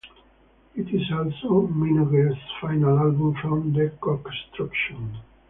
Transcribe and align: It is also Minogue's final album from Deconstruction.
It 0.73 0.87
is 0.95 1.11
also 1.11 1.67
Minogue's 1.67 2.35
final 2.59 2.97
album 2.97 3.35
from 3.39 3.71
Deconstruction. 3.71 5.19